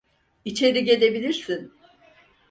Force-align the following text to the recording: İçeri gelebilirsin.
İçeri 0.45 0.83
gelebilirsin. 0.83 1.73